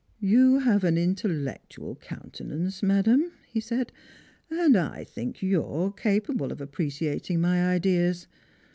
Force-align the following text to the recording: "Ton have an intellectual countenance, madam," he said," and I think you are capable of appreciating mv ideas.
"Ton 0.19 0.61
have 0.61 0.83
an 0.83 0.97
intellectual 0.97 1.95
countenance, 1.95 2.81
madam," 2.81 3.31
he 3.45 3.59
said," 3.59 3.91
and 4.49 4.75
I 4.75 5.03
think 5.03 5.43
you 5.43 5.63
are 5.63 5.91
capable 5.91 6.51
of 6.51 6.59
appreciating 6.59 7.37
mv 7.37 7.45
ideas. 7.67 8.25